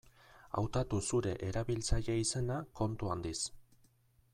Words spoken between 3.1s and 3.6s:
handiz.